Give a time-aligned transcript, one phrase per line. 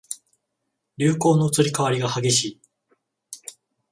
[0.97, 2.61] 流行の移り変わりが激しい